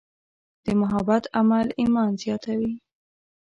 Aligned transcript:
د 0.63 0.65
محبت 0.81 1.23
عمل 1.39 1.67
ایمان 1.81 2.11
زیاتوي. 2.23 2.73